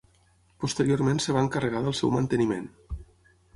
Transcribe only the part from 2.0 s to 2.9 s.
seu manteniment.